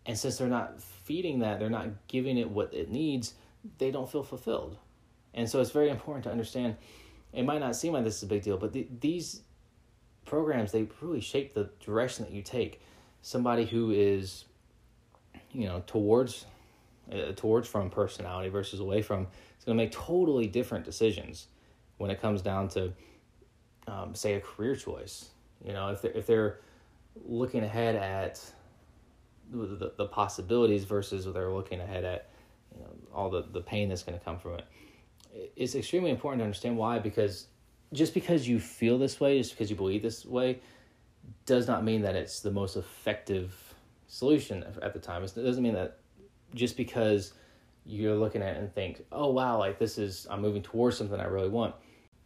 And 0.06 0.18
since 0.18 0.38
they're 0.38 0.48
not 0.48 0.82
feeding 0.82 1.40
that, 1.40 1.60
they're 1.60 1.70
not 1.70 2.08
giving 2.08 2.38
it 2.38 2.50
what 2.50 2.74
it 2.74 2.90
needs, 2.90 3.34
they 3.78 3.92
don't 3.92 4.10
feel 4.10 4.24
fulfilled. 4.24 4.78
And 5.34 5.50
so 5.50 5.60
it's 5.62 5.72
very 5.72 5.90
important 5.90 6.24
to 6.26 6.32
understand 6.32 6.76
it 7.32 7.44
might 7.44 7.60
not 7.60 7.76
seem 7.76 7.94
like 7.94 8.04
this 8.04 8.18
is 8.18 8.24
a 8.24 8.28
big 8.28 8.44
deal, 8.44 8.58
but 8.58 8.74
the, 8.74 8.88
these 9.00 9.42
programs, 10.26 10.72
they 10.72 10.88
really 11.02 11.22
shape 11.22 11.54
the 11.54 11.70
direction 11.84 12.26
that 12.26 12.34
you 12.34 12.42
take. 12.42 12.82
Somebody 13.22 13.66
who 13.66 13.92
is, 13.92 14.46
you 15.52 15.66
know, 15.66 15.84
towards 15.88 16.46
uh, 17.12 17.34
towards 17.36 17.68
from 17.68 17.90
personality 17.90 18.50
versus 18.50 18.80
away 18.80 19.02
from 19.02 19.28
it's 19.56 19.66
going 19.66 19.78
to 19.78 19.84
make 19.84 19.92
totally 19.92 20.48
different 20.48 20.86
decisions 20.86 21.48
when 21.98 22.10
it 22.10 22.22
comes 22.22 22.42
down 22.42 22.70
to 22.70 22.94
um, 23.88 24.16
say 24.16 24.36
a 24.36 24.40
career 24.40 24.76
choice 24.76 25.30
you 25.66 25.74
know 25.74 25.90
if 25.90 26.02
they're, 26.02 26.12
if 26.12 26.26
they're 26.26 26.60
looking 27.26 27.64
ahead 27.64 27.96
at 27.96 28.40
the, 29.52 29.92
the 29.98 30.06
possibilities 30.06 30.86
versus 30.86 31.26
they're 31.34 31.54
looking 31.54 31.82
ahead 31.82 32.06
at 32.06 32.30
you 32.74 32.82
know 32.82 32.90
all 33.14 33.30
the, 33.30 33.46
the 33.52 33.62
pain 33.62 33.90
that's 33.90 34.04
going 34.04 34.18
to 34.18 34.24
come 34.24 34.40
from 34.40 34.54
it 34.54 34.66
it's 35.56 35.76
extremely 35.76 36.12
important 36.12 36.40
to 36.40 36.46
understand 36.46 36.78
why 36.78 37.00
because 37.00 37.48
just 37.92 38.14
because 38.14 38.48
you 38.48 38.60
feel 38.60 38.98
this 38.98 39.20
way 39.20 39.38
just 39.38 39.52
because 39.52 39.70
you 39.70 39.76
believe 39.76 40.02
this 40.02 40.26
way 40.26 40.60
does 41.46 41.68
not 41.68 41.84
mean 41.84 42.02
that 42.02 42.16
it's 42.16 42.40
the 42.40 42.52
most 42.52 42.76
effective 42.76 43.56
solution 44.08 44.64
at 44.82 44.94
the 44.94 45.00
time 45.00 45.24
it 45.24 45.36
doesn't 45.36 45.64
mean 45.64 45.74
that 45.74 45.98
just 46.54 46.78
because 46.78 47.34
you're 47.86 48.16
looking 48.16 48.42
at 48.42 48.56
it 48.56 48.60
and 48.60 48.74
think, 48.74 49.04
oh 49.12 49.30
wow, 49.30 49.58
like 49.58 49.80
this 49.80 49.98
is 49.98 50.28
I'm 50.30 50.42
moving 50.42 50.62
towards 50.62 50.98
something 50.98 51.20
I 51.20 51.26
really 51.26 51.50
want. 51.50 51.76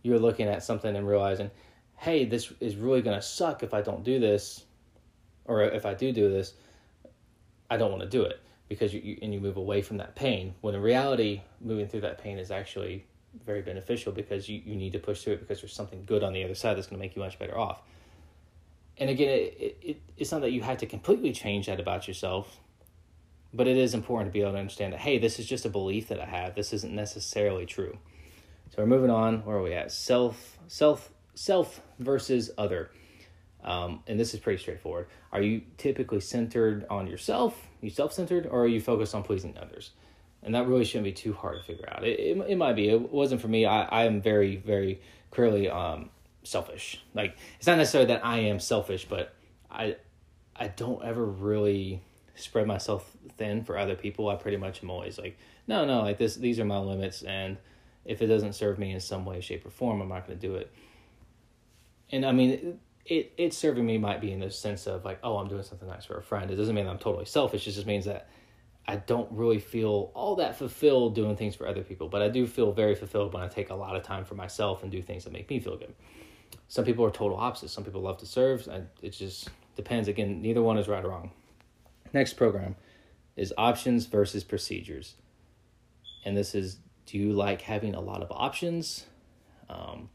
You're 0.03 0.20
looking 0.20 0.48
at 0.48 0.63
something 0.63 0.96
and 0.96 1.08
realizing, 1.08 1.50
hey, 1.96 2.25
this 2.25 2.51
is 2.60 2.75
really 2.75 3.01
gonna 3.01 3.22
suck 3.22 3.63
if 3.63 3.74
I 3.74 3.82
don't 3.82 4.03
do 4.03 4.20
this, 4.20 4.65
or 5.46 5.63
if 5.63 5.86
I 5.86 5.93
do 5.93 6.12
do 6.12 6.29
this, 6.29 6.53
I 7.70 7.77
don't 7.77 7.91
want 7.91 8.03
to 8.03 8.10
do 8.10 8.24
it 8.24 8.39
because 8.69 8.93
you, 8.93 9.01
you 9.01 9.17
and 9.21 9.33
you 9.33 9.39
move 9.39 9.57
away 9.57 9.81
from 9.81 9.97
that 9.97 10.15
pain. 10.15 10.55
When 10.62 10.75
in 10.75 10.81
reality, 10.81 11.41
moving 11.62 11.88
through 11.88 12.01
that 12.01 12.17
pain 12.17 12.38
is 12.38 12.51
actually 12.51 13.05
very 13.45 13.62
beneficial 13.62 14.12
because 14.12 14.50
you, 14.50 14.62
you 14.65 14.75
need 14.75 14.93
to 14.93 15.00
push 15.00 15.24
through 15.24 15.33
it 15.33 15.39
because 15.39 15.62
there's 15.62 15.74
something 15.74 16.03
good 16.05 16.24
on 16.24 16.33
the 16.33 16.43
other 16.43 16.55
side 16.55 16.75
that's 16.75 16.88
going 16.88 17.00
to 17.00 17.05
make 17.05 17.15
you 17.15 17.21
much 17.21 17.38
better 17.38 17.57
off. 17.57 17.81
And 18.97 19.09
again, 19.09 19.29
it, 19.29 19.77
it, 19.81 20.01
it's 20.17 20.31
not 20.31 20.41
that 20.41 20.51
you 20.51 20.62
have 20.62 20.77
to 20.77 20.86
completely 20.86 21.31
change 21.31 21.67
that 21.67 21.79
about 21.79 22.07
yourself 22.07 22.59
but 23.53 23.67
it 23.67 23.77
is 23.77 23.93
important 23.93 24.31
to 24.31 24.33
be 24.33 24.41
able 24.41 24.53
to 24.53 24.59
understand 24.59 24.93
that 24.93 25.00
hey 25.00 25.17
this 25.17 25.39
is 25.39 25.45
just 25.45 25.65
a 25.65 25.69
belief 25.69 26.07
that 26.07 26.19
i 26.19 26.25
have 26.25 26.55
this 26.55 26.74
isn't 26.74 26.93
necessarily 26.93 27.65
true 27.65 27.97
so 28.69 28.81
we're 28.81 28.88
moving 28.88 29.09
on 29.09 29.43
where 29.45 29.57
are 29.57 29.62
we 29.62 29.74
at 29.74 29.91
self 29.91 30.57
self 30.67 31.12
self 31.33 31.81
versus 32.00 32.51
other 32.57 32.91
um, 33.64 34.02
and 34.08 34.20
this 34.20 34.34
is 34.34 34.40
pretty 34.40 34.62
straightforward. 34.62 35.08
Are 35.32 35.42
you 35.42 35.62
typically 35.78 36.20
centered 36.20 36.86
on 36.90 37.08
yourself 37.08 37.68
you 37.82 37.90
self-centered 37.90 38.48
or 38.48 38.64
are 38.64 38.68
you 38.68 38.82
focused 38.82 39.14
on 39.14 39.24
pleasing 39.24 39.56
others? 39.62 39.92
And 40.44 40.56
that 40.56 40.68
really 40.68 40.86
shouldn't 40.86 41.06
be 41.06 41.12
too 41.12 41.34
hard 41.34 41.60
to 41.60 41.64
figure 41.64 41.88
out. 41.92 42.04
It, 42.04 42.20
it, 42.20 42.38
it 42.50 42.56
might 42.56 42.76
be. 42.76 42.90
It 42.90 43.12
wasn't 43.12 43.42
for 43.42 43.48
me. 43.48 43.66
I, 43.66 43.84
I 43.84 44.06
am 44.06 44.22
very 44.22 44.56
very 44.58 45.02
clearly 45.32 45.70
um, 45.70 46.10
selfish. 46.44 47.02
Like 47.14 47.38
it's 47.58 47.68
not 47.68 47.78
necessarily 47.78 48.08
that 48.14 48.26
i 48.26 48.40
am 48.40 48.60
selfish 48.60 49.06
but 49.06 49.34
i 49.70 49.96
i 50.56 50.68
don't 50.68 51.04
ever 51.04 51.26
really 51.26 52.02
spread 52.38 52.68
myself 52.68 53.18
thin 53.38 53.64
for 53.64 53.78
other 53.78 53.96
people, 53.96 54.30
I 54.30 54.36
pretty 54.36 54.58
much 54.58 54.84
am 54.84 54.90
always 54.90 55.18
like, 55.18 55.38
no, 55.68 55.86
no, 55.86 56.02
like 56.02 56.18
this, 56.18 56.36
these 56.36 56.60
are 56.60 56.66
my 56.66 56.78
limits, 56.78 57.24
and 57.24 57.58
if 58.06 58.22
it 58.22 58.28
doesn't 58.28 58.54
serve 58.54 58.80
me 58.80 58.92
in 58.92 59.00
some 59.00 59.26
way, 59.26 59.42
shape, 59.42 59.66
or 59.66 59.70
form, 59.70 60.02
I'm 60.02 60.10
not 60.10 60.28
going 60.28 60.40
to 60.40 60.48
do 60.48 60.56
it. 60.56 60.72
And 62.12 62.26
I 62.26 62.32
mean, 62.32 62.80
it, 63.08 63.14
it, 63.14 63.34
it 63.38 63.54
serving 63.54 63.86
me 63.86 63.98
might 63.98 64.22
be 64.22 64.32
in 64.32 64.40
the 64.40 64.52
sense 64.52 64.88
of 64.88 65.06
like, 65.06 65.20
oh, 65.24 65.38
I'm 65.38 65.48
doing 65.48 65.64
something 65.64 65.88
nice 65.88 66.06
for 66.06 66.18
a 66.18 66.24
friend. 66.24 66.52
It 66.52 66.56
doesn't 66.56 66.76
mean 66.76 66.88
I'm 66.88 67.00
totally 67.00 67.26
selfish. 67.26 67.68
It 67.68 67.72
just 67.72 67.88
means 67.88 68.06
that 68.06 68.30
I 68.88 68.96
don't 68.98 69.30
really 69.32 69.60
feel 69.60 70.12
all 70.14 70.36
that 70.38 70.58
fulfilled 70.58 71.16
doing 71.16 71.36
things 71.36 71.56
for 71.56 71.68
other 71.68 71.84
people, 71.84 72.08
but 72.08 72.22
I 72.22 72.30
do 72.30 72.48
feel 72.48 72.72
very 72.72 72.96
fulfilled 72.96 73.34
when 73.34 73.44
I 73.44 73.48
take 73.48 73.70
a 73.70 73.76
lot 73.76 73.96
of 73.96 74.04
time 74.04 74.24
for 74.24 74.36
myself 74.36 74.84
and 74.84 74.92
do 74.92 75.02
things 75.02 75.26
that 75.26 75.34
make 75.34 75.50
me 75.50 75.60
feel 75.60 75.78
good. 75.78 75.94
Some 76.70 76.86
people 76.86 77.06
are 77.06 77.12
total 77.12 77.38
opposites. 77.38 77.74
Some 77.74 77.84
people 77.84 78.02
love 78.02 78.18
to 78.20 78.26
serve. 78.26 78.68
And 78.68 78.88
It 79.02 79.10
just 79.10 79.50
depends. 79.76 80.08
Again, 80.08 80.42
neither 80.42 80.62
one 80.62 80.78
is 80.78 80.88
right 80.88 81.04
or 81.04 81.10
wrong. 81.10 81.32
Next 82.14 82.34
program 82.34 82.76
is 83.36 83.54
options 83.58 84.06
versus 84.06 84.44
procedures. 84.44 85.16
And 86.26 86.36
this 86.36 86.56
is 86.56 86.80
do 87.06 87.18
you 87.18 87.32
like 87.32 87.62
having 87.62 87.96
a 87.96 88.02
lot 88.02 88.22
of 88.22 88.30
options? 88.32 89.06
Um, 89.70 90.10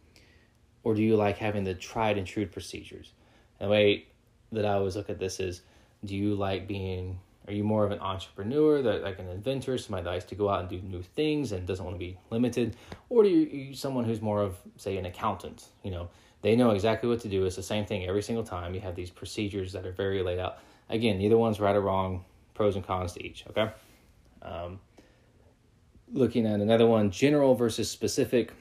or 0.84 0.94
do 0.94 1.02
you 1.02 1.16
like 1.16 1.38
having 1.38 1.64
the 1.64 1.74
tried 1.74 2.18
and 2.18 2.26
true 2.26 2.46
procedures? 2.46 3.12
And 3.60 3.68
the 3.68 3.72
way 3.72 4.06
that 4.52 4.64
I 4.64 4.74
always 4.74 4.96
look 4.96 5.10
at 5.10 5.18
this 5.18 5.40
is 5.40 5.62
do 6.04 6.16
you 6.16 6.34
like 6.34 6.66
being 6.66 7.18
are 7.48 7.52
you 7.52 7.64
more 7.64 7.84
of 7.84 7.90
an 7.90 7.98
entrepreneur 7.98 8.82
that 8.82 9.02
like 9.02 9.18
an 9.18 9.28
inventor 9.28 9.76
somebody 9.76 10.04
that 10.04 10.10
likes 10.10 10.24
to 10.26 10.36
go 10.36 10.48
out 10.48 10.60
and 10.60 10.68
do 10.68 10.80
new 10.80 11.02
things 11.02 11.50
and 11.50 11.66
doesn't 11.66 11.84
want 11.84 11.96
to 11.96 11.98
be 11.98 12.16
limited? 12.30 12.76
Or 13.08 13.24
do 13.24 13.28
you, 13.28 13.46
you 13.46 13.74
someone 13.74 14.04
who's 14.04 14.20
more 14.20 14.42
of 14.42 14.56
say 14.76 14.96
an 14.96 15.06
accountant 15.06 15.66
you 15.82 15.90
know? 15.90 16.08
They 16.42 16.56
know 16.56 16.70
exactly 16.70 17.08
what 17.08 17.20
to 17.20 17.28
do. 17.28 17.44
It's 17.44 17.54
the 17.54 17.62
same 17.62 17.84
thing 17.84 18.04
every 18.04 18.22
single 18.22 18.44
time. 18.44 18.74
You 18.74 18.80
have 18.80 18.96
these 18.96 19.10
procedures 19.10 19.72
that 19.72 19.86
are 19.86 19.92
very 19.92 20.22
laid 20.22 20.38
out. 20.38 20.58
Again 20.88 21.18
neither 21.18 21.38
one's 21.38 21.60
right 21.60 21.74
or 21.74 21.80
wrong. 21.80 22.24
Pros 22.54 22.76
and 22.76 22.86
cons 22.86 23.12
to 23.14 23.24
each 23.24 23.44
okay? 23.50 23.70
Um, 24.42 24.78
looking 26.12 26.46
at 26.46 26.60
another 26.60 26.86
one 26.86 27.10
general 27.10 27.54
versus 27.54 27.90
specific. 27.90 28.52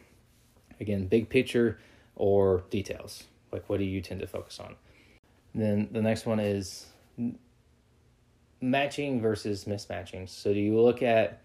Again 0.80 1.06
big 1.06 1.30
picture 1.30 1.78
or 2.16 2.64
details 2.70 3.24
like 3.52 3.68
what 3.70 3.80
do 3.80 3.86
you 3.86 4.02
tend 4.02 4.20
to 4.20 4.28
focus 4.28 4.60
on 4.60 4.76
then 5.54 5.90
the 5.92 6.02
next 6.02 6.26
one 6.26 6.40
is 6.40 6.88
matching 8.62 9.20
versus 9.20 9.66
mismatching. 9.66 10.30
So 10.30 10.54
do 10.54 10.60
you 10.60 10.80
look 10.80 11.02
at 11.02 11.42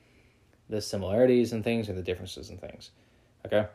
the 0.68 0.80
similarities 0.80 1.52
and 1.52 1.64
things 1.64 1.88
or 1.88 1.94
the 1.94 2.02
differences 2.02 2.50
and 2.50 2.60
things? 2.60 2.90
Okay. 3.44 3.66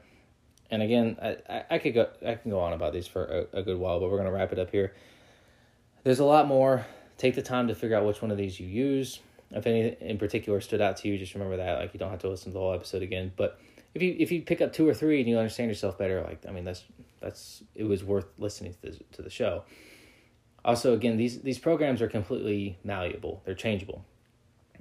And 0.70 0.82
again, 0.82 1.18
I, 1.22 1.64
I 1.70 1.78
could 1.80 1.94
go 1.94 2.08
I 2.26 2.36
can 2.36 2.52
go 2.52 2.60
on 2.60 2.74
about 2.74 2.94
these 2.94 3.08
for 3.08 3.48
a, 3.54 3.60
a 3.60 3.64
good 3.64 3.78
while, 3.78 4.00
but 4.00 4.10
we're 4.10 4.18
gonna 4.18 4.32
wrap 4.32 4.54
it 4.54 4.60
up 4.60 4.72
here. 4.72 4.94
There's 6.04 6.20
a 6.20 6.26
lot 6.26 6.48
more. 6.48 6.86
Take 7.18 7.36
the 7.36 7.42
time 7.42 7.68
to 7.68 7.76
figure 7.76 7.98
out 7.98 8.06
which 8.06 8.22
one 8.22 8.32
of 8.32 8.38
these 8.38 8.60
you 8.60 8.68
use. 8.68 9.20
If 9.52 9.68
any 9.68 9.96
in 10.00 10.18
particular 10.18 10.62
stood 10.62 10.82
out 10.82 10.98
to 10.98 11.10
you, 11.10 11.18
just 11.18 11.34
remember 11.34 11.58
that. 11.58 11.80
Like 11.80 11.94
you 11.94 12.00
don't 12.00 12.10
have 12.10 12.20
to 12.20 12.30
listen 12.30 12.52
to 12.52 12.54
the 12.54 12.60
whole 12.60 12.74
episode 12.74 13.02
again. 13.02 13.34
But 13.36 13.60
if 13.94 14.02
you 14.02 14.16
if 14.20 14.32
you 14.32 14.42
pick 14.42 14.62
up 14.62 14.74
two 14.74 14.88
or 14.88 14.94
three 14.94 15.20
and 15.20 15.30
you 15.30 15.38
understand 15.38 15.70
yourself 15.70 15.98
better, 15.98 16.22
like 16.22 16.46
I 16.48 16.52
mean 16.52 16.64
that's 16.64 16.84
that's 17.20 17.64
it 17.76 17.84
was 17.84 18.04
worth 18.04 18.28
listening 18.38 18.76
to 18.82 18.92
to 19.14 19.22
the 19.22 19.30
show. 19.30 19.64
Also, 20.64 20.94
again, 20.94 21.18
these, 21.18 21.42
these 21.42 21.58
programs 21.58 22.02
are 22.02 22.08
completely 22.08 22.78
malleable, 22.84 23.42
they're 23.46 23.56
changeable. 23.56 24.06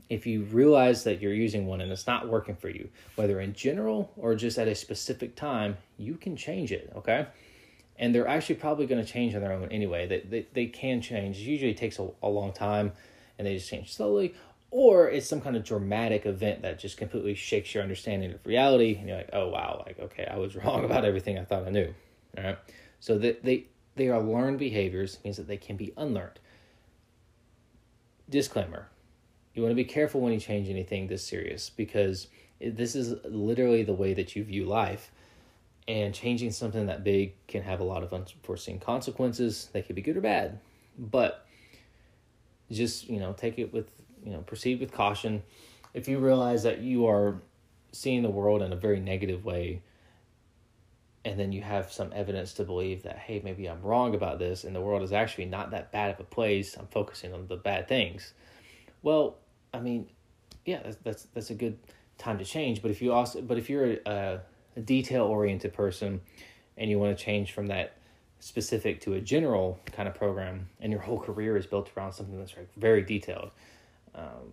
If 0.09 0.27
you 0.27 0.43
realize 0.43 1.05
that 1.05 1.21
you're 1.21 1.33
using 1.33 1.67
one 1.67 1.81
and 1.81 1.91
it's 1.91 2.07
not 2.07 2.29
working 2.29 2.57
for 2.57 2.69
you, 2.69 2.89
whether 3.15 3.41
in 3.41 3.55
general 3.55 4.13
or 4.17 4.35
just 4.35 4.59
at 4.59 4.67
a 4.67 4.75
specific 4.75 5.37
time, 5.37 5.77
you 5.97 6.17
can 6.17 6.37
change 6.37 6.73
it, 6.73 6.93
okay? 6.97 7.29
And 7.97 8.15
they're 8.15 8.27
actually 8.27 8.57
probably 8.57 8.87
going 8.87 9.03
to 9.03 9.11
change 9.11 9.35
on 9.35 9.41
their 9.41 9.53
own 9.53 9.69
anyway. 9.71 10.07
They, 10.07 10.21
they, 10.21 10.47
they 10.53 10.67
can 10.67 11.01
change. 11.01 11.39
It 11.39 11.43
usually 11.43 11.75
takes 11.75 11.99
a, 11.99 12.11
a 12.23 12.29
long 12.29 12.53
time 12.53 12.93
and 13.39 13.47
they 13.47 13.55
just 13.55 13.71
change 13.71 13.95
slowly. 13.95 14.35
Or 14.71 15.09
it's 15.09 15.27
some 15.27 15.41
kind 15.41 15.57
of 15.57 15.65
dramatic 15.65 16.27
event 16.27 16.63
that 16.63 16.79
just 16.79 16.97
completely 16.97 17.35
shakes 17.35 17.75
your 17.75 17.83
understanding 17.83 18.33
of 18.33 18.47
reality. 18.47 18.97
And 18.97 19.09
you're 19.09 19.17
like, 19.17 19.31
oh, 19.33 19.49
wow, 19.49 19.83
like, 19.87 19.99
okay, 19.99 20.29
I 20.31 20.37
was 20.37 20.55
wrong 20.65 20.85
about 20.85 21.05
everything 21.05 21.39
I 21.39 21.45
thought 21.45 21.67
I 21.67 21.71
knew. 21.71 21.93
All 22.39 22.45
right. 22.45 22.59
So 23.01 23.19
they, 23.19 23.33
they 23.43 23.65
they 23.97 24.09
are 24.09 24.23
learned 24.23 24.59
behaviors, 24.59 25.19
means 25.25 25.37
that 25.37 25.49
they 25.49 25.57
can 25.57 25.77
be 25.77 25.93
unlearned. 25.97 26.39
Disclaimer 28.29 28.89
you 29.55 29.63
want 29.63 29.73
to 29.73 29.77
be 29.77 29.85
careful 29.85 30.21
when 30.21 30.33
you 30.33 30.41
change 30.41 30.69
anything 30.69 31.07
this 31.07 31.25
serious 31.25 31.71
because 31.71 32.29
this 32.61 32.95
is 32.95 33.15
literally 33.25 33.83
the 33.83 33.93
way 33.93 34.15
that 34.15 34.37
you 34.37 34.45
view 34.45 34.65
life. 34.65 35.11
And 35.89 36.15
changing 36.15 36.53
something 36.53 36.87
that 36.87 37.03
big 37.03 37.35
can 37.49 37.63
have 37.63 37.81
a 37.81 37.85
lot 37.85 38.05
of 38.05 38.13
unforeseen 38.13 38.79
consequences. 38.79 39.71
They 39.73 39.83
could 39.83 39.97
be 39.97 40.03
good 40.03 40.17
or 40.17 40.21
bad. 40.21 40.61
But 40.97 41.45
just, 42.71 43.09
you 43.09 43.19
know, 43.19 43.33
take 43.33 43.59
it 43.59 43.73
with, 43.73 43.91
you 44.25 44.33
know, 44.33 44.41
proceed 44.41 44.81
with 44.81 44.93
caution. 44.93 45.43
If 45.95 46.09
you 46.09 46.19
realize 46.19 46.63
that 46.63 46.81
you 46.81 47.07
are 47.07 47.41
seeing 47.93 48.23
the 48.23 48.31
world 48.31 48.63
in 48.63 48.73
a 48.73 48.77
very 48.77 49.01
negative 49.01 49.45
way, 49.45 49.83
and 51.25 51.39
then 51.39 51.53
you 51.53 51.63
have 51.63 51.93
some 51.93 52.13
evidence 52.15 52.55
to 52.55 52.65
believe 52.65 53.03
that 53.03 53.19
hey 53.19 53.41
maybe 53.45 53.69
i'm 53.69 53.83
wrong 53.83 54.15
about 54.15 54.39
this 54.39 54.65
and 54.65 54.75
the 54.75 54.81
world 54.81 55.03
is 55.03 55.13
actually 55.13 55.45
not 55.45 55.71
that 55.71 55.93
bad 55.93 56.11
of 56.11 56.21
a 56.21 56.25
place 56.25 56.77
i'm 56.77 56.87
focusing 56.87 57.33
on 57.33 57.47
the 57.49 57.57
bad 57.57 57.89
things 57.89 58.33
well 59.03 59.37
i 59.75 59.81
mean 59.81 60.09
yeah 60.65 60.81
that's 60.83 60.97
that's, 61.03 61.23
that's 61.35 61.51
a 61.51 61.55
good 61.55 61.79
time 62.19 62.39
to 62.39 62.45
change 62.45 62.83
but 62.83 62.91
if 62.91 63.01
you 63.03 63.13
also 63.13 63.41
but 63.43 63.59
if 63.59 63.69
you're 63.69 63.97
a, 64.07 64.41
a 64.77 64.81
detail 64.81 65.25
oriented 65.25 65.73
person 65.73 66.21
and 66.77 66.91
you 66.91 66.99
want 66.99 67.17
to 67.17 67.23
change 67.23 67.53
from 67.53 67.67
that 67.67 67.97
specific 68.39 69.01
to 69.03 69.15
a 69.15 69.21
general 69.21 69.79
kind 69.93 70.09
of 70.09 70.15
program 70.15 70.69
and 70.81 70.91
your 70.91 71.01
whole 71.03 71.19
career 71.19 71.57
is 71.57 71.67
built 71.67 71.91
around 71.97 72.13
something 72.13 72.39
that's 72.39 72.57
like 72.57 72.69
very 72.77 73.03
detailed 73.03 73.51
um, 74.15 74.53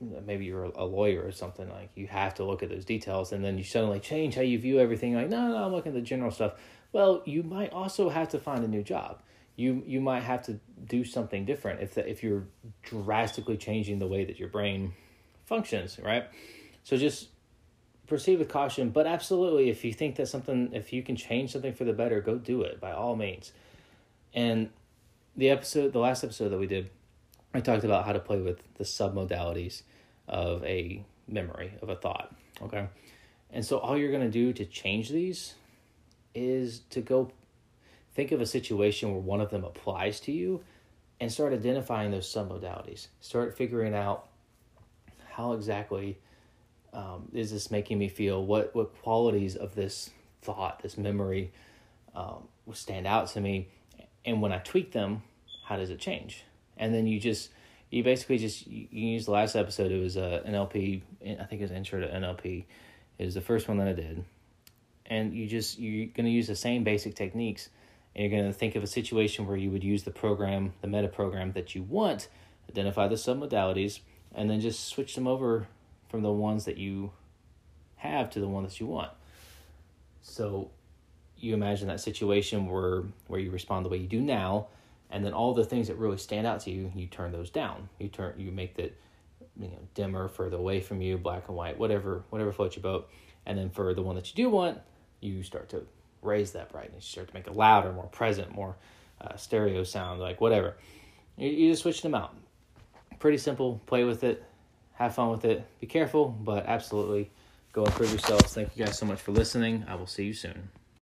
maybe 0.00 0.44
you're 0.44 0.64
a 0.64 0.84
lawyer 0.84 1.22
or 1.24 1.32
something 1.32 1.68
like 1.70 1.90
you 1.94 2.06
have 2.06 2.34
to 2.34 2.44
look 2.44 2.62
at 2.62 2.68
those 2.68 2.84
details 2.84 3.32
and 3.32 3.44
then 3.44 3.56
you 3.56 3.64
suddenly 3.64 4.00
change 4.00 4.34
how 4.34 4.42
you 4.42 4.58
view 4.58 4.80
everything 4.80 5.14
like 5.14 5.28
no 5.28 5.48
no 5.48 5.64
i'm 5.64 5.72
looking 5.72 5.92
at 5.92 5.94
the 5.94 6.02
general 6.02 6.30
stuff. 6.30 6.54
Well 6.92 7.22
you 7.24 7.42
might 7.42 7.72
also 7.72 8.08
have 8.08 8.28
to 8.30 8.38
find 8.38 8.64
a 8.64 8.68
new 8.68 8.82
job. 8.82 9.22
You 9.56 9.82
you 9.86 10.00
might 10.00 10.22
have 10.22 10.42
to 10.46 10.58
do 10.86 11.04
something 11.04 11.44
different 11.44 11.80
if 11.80 11.94
the, 11.94 12.08
if 12.08 12.22
you're 12.22 12.44
drastically 12.82 13.56
changing 13.56 13.98
the 13.98 14.06
way 14.06 14.24
that 14.24 14.38
your 14.38 14.48
brain 14.48 14.92
functions 15.44 15.98
right? 16.02 16.24
So 16.82 16.96
just 16.96 17.28
proceed 18.06 18.38
with 18.38 18.48
caution 18.48 18.90
but 18.90 19.06
absolutely 19.06 19.70
if 19.70 19.84
you 19.84 19.92
think 19.92 20.16
that 20.16 20.26
something 20.26 20.70
if 20.72 20.92
you 20.92 21.02
can 21.02 21.16
change 21.16 21.52
something 21.52 21.72
for 21.72 21.84
the 21.84 21.92
better 21.92 22.20
go 22.20 22.36
do 22.36 22.62
it 22.62 22.80
by 22.80 22.92
all 22.92 23.16
means. 23.16 23.52
And 24.34 24.70
the 25.36 25.50
episode 25.50 25.92
the 25.92 26.00
last 26.00 26.24
episode 26.24 26.48
that 26.48 26.58
we 26.58 26.66
did 26.66 26.90
I 27.54 27.60
talked 27.60 27.84
about 27.84 28.04
how 28.04 28.12
to 28.12 28.18
play 28.18 28.40
with 28.40 28.58
the 28.74 28.84
submodalities 28.84 29.82
of 30.26 30.64
a 30.64 31.04
memory, 31.28 31.72
of 31.80 31.88
a 31.88 31.94
thought. 31.94 32.34
Okay. 32.60 32.88
And 33.50 33.64
so 33.64 33.78
all 33.78 33.96
you're 33.96 34.10
going 34.10 34.24
to 34.24 34.30
do 34.30 34.52
to 34.52 34.64
change 34.64 35.10
these 35.10 35.54
is 36.34 36.80
to 36.90 37.00
go 37.00 37.30
think 38.14 38.32
of 38.32 38.40
a 38.40 38.46
situation 38.46 39.12
where 39.12 39.20
one 39.20 39.40
of 39.40 39.50
them 39.50 39.62
applies 39.62 40.18
to 40.20 40.32
you 40.32 40.62
and 41.20 41.30
start 41.30 41.52
identifying 41.52 42.10
those 42.10 42.26
submodalities. 42.26 43.06
Start 43.20 43.56
figuring 43.56 43.94
out 43.94 44.26
how 45.30 45.52
exactly 45.52 46.18
um, 46.92 47.28
is 47.32 47.52
this 47.52 47.70
making 47.70 47.98
me 47.98 48.08
feel? 48.08 48.44
What, 48.44 48.74
what 48.74 49.00
qualities 49.02 49.54
of 49.54 49.76
this 49.76 50.10
thought, 50.42 50.82
this 50.82 50.98
memory, 50.98 51.52
um, 52.16 52.48
stand 52.72 53.06
out 53.06 53.28
to 53.28 53.40
me? 53.40 53.68
And 54.24 54.42
when 54.42 54.52
I 54.52 54.58
tweak 54.58 54.90
them, 54.90 55.22
how 55.66 55.76
does 55.76 55.90
it 55.90 56.00
change? 56.00 56.44
And 56.76 56.94
then 56.94 57.06
you 57.06 57.20
just 57.20 57.50
you 57.90 58.02
basically 58.02 58.38
just 58.38 58.66
you, 58.66 58.88
use 58.90 59.26
the 59.26 59.30
last 59.30 59.54
episode. 59.54 59.92
It 59.92 60.00
was 60.00 60.16
uh, 60.16 60.42
NLP. 60.46 61.02
I 61.22 61.44
think 61.44 61.60
it 61.60 61.62
was 61.62 61.70
intro 61.70 62.00
to 62.00 62.08
NLP. 62.08 62.64
It 63.18 63.24
was 63.24 63.34
the 63.34 63.40
first 63.40 63.68
one 63.68 63.78
that 63.78 63.88
I 63.88 63.92
did, 63.92 64.24
and 65.06 65.34
you 65.34 65.46
just 65.46 65.78
you're 65.78 66.06
gonna 66.06 66.28
use 66.28 66.48
the 66.48 66.56
same 66.56 66.84
basic 66.84 67.14
techniques, 67.14 67.68
and 68.14 68.24
you're 68.24 68.40
gonna 68.40 68.52
think 68.52 68.74
of 68.74 68.82
a 68.82 68.88
situation 68.88 69.46
where 69.46 69.56
you 69.56 69.70
would 69.70 69.84
use 69.84 70.02
the 70.02 70.10
program, 70.10 70.72
the 70.80 70.88
meta 70.88 71.08
program 71.08 71.52
that 71.52 71.74
you 71.74 71.82
want, 71.82 72.28
identify 72.68 73.06
the 73.06 73.14
submodalities, 73.14 74.00
and 74.34 74.50
then 74.50 74.60
just 74.60 74.86
switch 74.88 75.14
them 75.14 75.26
over 75.26 75.68
from 76.08 76.22
the 76.22 76.32
ones 76.32 76.64
that 76.64 76.78
you 76.78 77.12
have 77.96 78.30
to 78.30 78.40
the 78.40 78.48
one 78.48 78.64
that 78.64 78.80
you 78.80 78.86
want. 78.86 79.10
So 80.22 80.70
you 81.38 81.54
imagine 81.54 81.88
that 81.88 82.00
situation 82.00 82.66
where 82.66 83.04
where 83.28 83.38
you 83.38 83.50
respond 83.50 83.84
the 83.84 83.88
way 83.88 83.98
you 83.98 84.08
do 84.08 84.20
now 84.20 84.66
and 85.10 85.24
then 85.24 85.32
all 85.32 85.54
the 85.54 85.64
things 85.64 85.88
that 85.88 85.96
really 85.96 86.18
stand 86.18 86.46
out 86.46 86.60
to 86.60 86.70
you, 86.70 86.90
you 86.94 87.06
turn 87.06 87.32
those 87.32 87.50
down. 87.50 87.88
You 87.98 88.08
turn 88.08 88.34
you 88.38 88.50
make 88.50 88.74
that 88.76 88.96
you 89.58 89.68
know 89.68 89.78
dimmer, 89.94 90.28
further 90.28 90.56
away 90.56 90.80
from 90.80 91.00
you, 91.00 91.18
black 91.18 91.48
and 91.48 91.56
white, 91.56 91.78
whatever 91.78 92.24
whatever 92.30 92.52
floats 92.52 92.76
your 92.76 92.82
boat. 92.82 93.08
And 93.46 93.58
then 93.58 93.70
for 93.70 93.94
the 93.94 94.02
one 94.02 94.16
that 94.16 94.28
you 94.30 94.44
do 94.44 94.50
want, 94.50 94.78
you 95.20 95.42
start 95.42 95.68
to 95.70 95.86
raise 96.22 96.52
that 96.52 96.72
brightness. 96.72 97.04
You 97.06 97.12
start 97.12 97.28
to 97.28 97.34
make 97.34 97.46
it 97.46 97.54
louder, 97.54 97.92
more 97.92 98.06
present, 98.06 98.54
more 98.54 98.76
uh, 99.20 99.36
stereo 99.36 99.84
sound, 99.84 100.20
like 100.20 100.40
whatever. 100.40 100.76
You, 101.36 101.48
you 101.48 101.70
just 101.70 101.82
switch 101.82 102.02
them 102.02 102.14
out. 102.14 102.34
Pretty 103.18 103.38
simple. 103.38 103.80
Play 103.86 104.04
with 104.04 104.24
it. 104.24 104.42
Have 104.94 105.14
fun 105.14 105.30
with 105.30 105.44
it. 105.44 105.66
Be 105.80 105.86
careful, 105.86 106.28
but 106.28 106.66
absolutely 106.66 107.30
go 107.72 107.84
improve 107.84 108.10
yourselves. 108.10 108.54
Thank 108.54 108.76
you 108.76 108.84
guys 108.84 108.98
so 108.98 109.06
much 109.06 109.20
for 109.20 109.32
listening. 109.32 109.84
I 109.88 109.96
will 109.96 110.06
see 110.06 110.24
you 110.24 110.34
soon. 110.34 110.70